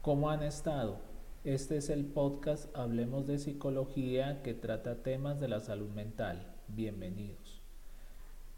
[0.00, 1.00] ¿Cómo han estado?
[1.42, 6.54] Este es el podcast Hablemos de Psicología que trata temas de la salud mental.
[6.68, 7.60] Bienvenidos.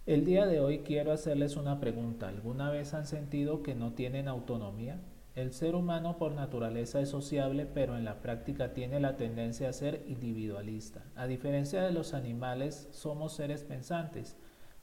[0.04, 2.28] El día de hoy quiero hacerles una pregunta.
[2.28, 5.00] ¿Alguna vez han sentido que no tienen autonomía?
[5.34, 9.72] El ser humano por naturaleza es sociable, pero en la práctica tiene la tendencia a
[9.72, 11.02] ser individualista.
[11.16, 14.36] A diferencia de los animales, somos seres pensantes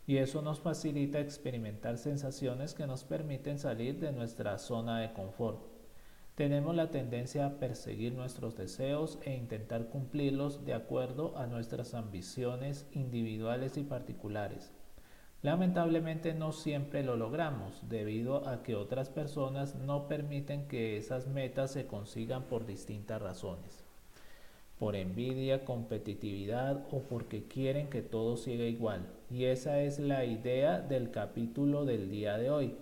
[0.07, 5.76] y eso nos facilita experimentar sensaciones que nos permiten salir de nuestra zona de confort.
[6.37, 12.87] Tenemos la tendencia a perseguir nuestros deseos e intentar cumplirlos de acuerdo a nuestras ambiciones
[12.91, 14.71] individuales y particulares.
[15.41, 21.71] Lamentablemente no siempre lo logramos debido a que otras personas no permiten que esas metas
[21.71, 23.87] se consigan por distintas razones
[24.79, 29.07] por envidia, competitividad o porque quieren que todo siga igual.
[29.29, 32.75] Y esa es la idea del capítulo del día de hoy.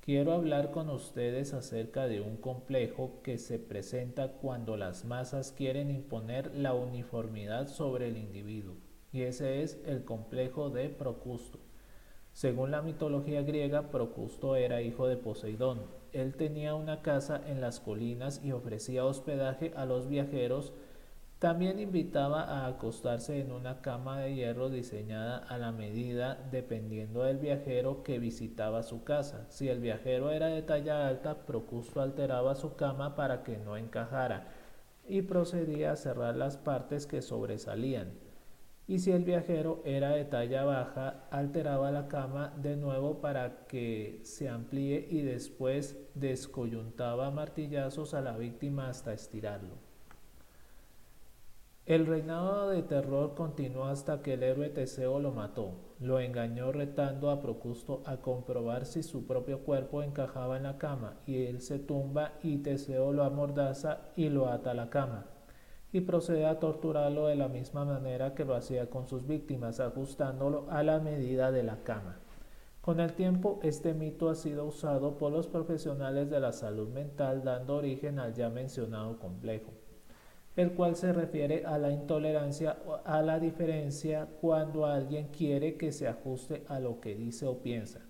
[0.00, 5.90] Quiero hablar con ustedes acerca de un complejo que se presenta cuando las masas quieren
[5.90, 8.76] imponer la uniformidad sobre el individuo.
[9.12, 11.58] Y ese es el complejo de Procusto.
[12.32, 15.82] Según la mitología griega, Procusto era hijo de Poseidón.
[16.12, 20.72] Él tenía una casa en las colinas y ofrecía hospedaje a los viajeros
[21.40, 27.38] también invitaba a acostarse en una cama de hierro diseñada a la medida dependiendo del
[27.38, 29.46] viajero que visitaba su casa.
[29.48, 34.48] Si el viajero era de talla alta, Procusto alteraba su cama para que no encajara
[35.08, 38.12] y procedía a cerrar las partes que sobresalían.
[38.86, 44.20] Y si el viajero era de talla baja, alteraba la cama de nuevo para que
[44.24, 49.89] se amplíe y después descoyuntaba martillazos a la víctima hasta estirarlo.
[51.90, 55.72] El reinado de terror continuó hasta que el héroe Teseo lo mató.
[55.98, 61.16] Lo engañó retando a Procusto a comprobar si su propio cuerpo encajaba en la cama,
[61.26, 65.26] y él se tumba y Teseo lo amordaza y lo ata a la cama,
[65.90, 70.66] y procede a torturarlo de la misma manera que lo hacía con sus víctimas, ajustándolo
[70.70, 72.20] a la medida de la cama.
[72.82, 77.42] Con el tiempo, este mito ha sido usado por los profesionales de la salud mental,
[77.42, 79.72] dando origen al ya mencionado complejo
[80.60, 85.92] el cual se refiere a la intolerancia o a la diferencia cuando alguien quiere que
[85.92, 88.00] se ajuste a lo que dice o piensa.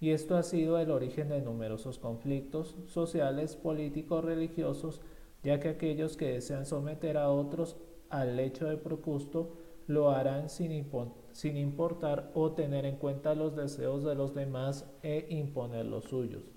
[0.00, 5.00] Y esto ha sido el origen de numerosos conflictos sociales, políticos, religiosos,
[5.42, 7.76] ya que aquellos que desean someter a otros
[8.10, 9.56] al hecho de Procusto
[9.86, 10.86] lo harán sin,
[11.32, 16.52] sin importar o tener en cuenta los deseos de los demás e imponer los suyos.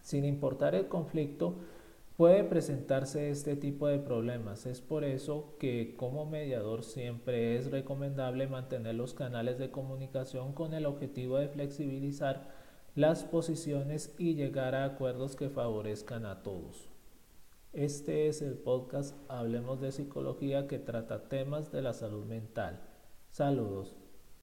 [0.00, 1.56] Sin importar el conflicto,
[2.20, 4.66] Puede presentarse este tipo de problemas.
[4.66, 10.74] Es por eso que como mediador siempre es recomendable mantener los canales de comunicación con
[10.74, 12.50] el objetivo de flexibilizar
[12.94, 16.90] las posiciones y llegar a acuerdos que favorezcan a todos.
[17.72, 22.82] Este es el podcast Hablemos de Psicología que trata temas de la salud mental.
[23.30, 23.99] Saludos.